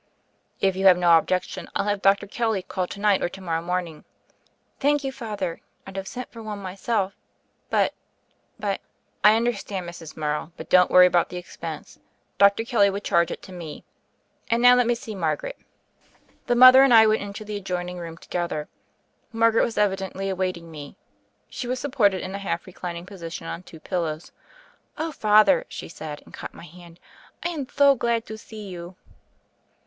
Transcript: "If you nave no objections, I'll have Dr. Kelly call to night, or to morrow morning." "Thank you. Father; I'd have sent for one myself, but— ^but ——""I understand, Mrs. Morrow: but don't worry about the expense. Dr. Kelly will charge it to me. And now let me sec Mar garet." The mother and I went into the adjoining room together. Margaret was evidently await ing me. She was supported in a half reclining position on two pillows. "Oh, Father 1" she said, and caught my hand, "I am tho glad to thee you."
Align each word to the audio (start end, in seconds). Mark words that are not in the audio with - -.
"If 0.61 0.75
you 0.75 0.83
nave 0.85 0.97
no 0.97 1.15
objections, 1.15 1.69
I'll 1.75 1.85
have 1.85 2.01
Dr. 2.01 2.25
Kelly 2.25 2.63
call 2.63 2.87
to 2.87 2.99
night, 2.99 3.21
or 3.21 3.29
to 3.29 3.39
morrow 3.39 3.61
morning." 3.61 4.03
"Thank 4.79 5.03
you. 5.03 5.11
Father; 5.11 5.61
I'd 5.85 5.95
have 5.95 6.07
sent 6.07 6.31
for 6.31 6.41
one 6.41 6.57
myself, 6.57 7.13
but— 7.83 7.93
^but 8.59 8.79
——""I 9.23 9.35
understand, 9.35 9.87
Mrs. 9.87 10.17
Morrow: 10.17 10.53
but 10.57 10.71
don't 10.71 10.89
worry 10.89 11.05
about 11.05 11.29
the 11.29 11.37
expense. 11.37 11.99
Dr. 12.39 12.63
Kelly 12.63 12.89
will 12.89 12.99
charge 12.99 13.29
it 13.29 13.43
to 13.43 13.51
me. 13.51 13.83
And 14.49 14.59
now 14.59 14.73
let 14.73 14.87
me 14.87 14.95
sec 14.95 15.13
Mar 15.17 15.35
garet." 15.35 15.59
The 16.47 16.55
mother 16.55 16.81
and 16.81 16.91
I 16.95 17.05
went 17.05 17.21
into 17.21 17.45
the 17.45 17.57
adjoining 17.57 17.99
room 17.99 18.17
together. 18.17 18.69
Margaret 19.31 19.61
was 19.63 19.77
evidently 19.77 20.29
await 20.29 20.57
ing 20.57 20.71
me. 20.71 20.97
She 21.47 21.67
was 21.67 21.77
supported 21.79 22.23
in 22.23 22.33
a 22.33 22.39
half 22.39 22.65
reclining 22.65 23.05
position 23.05 23.45
on 23.45 23.61
two 23.61 23.79
pillows. 23.79 24.31
"Oh, 24.97 25.11
Father 25.11 25.57
1" 25.57 25.65
she 25.69 25.87
said, 25.89 26.23
and 26.25 26.33
caught 26.33 26.55
my 26.55 26.65
hand, 26.65 26.99
"I 27.45 27.49
am 27.49 27.65
tho 27.65 27.93
glad 27.93 28.25
to 28.25 28.37
thee 28.37 28.63
you." 28.67 28.95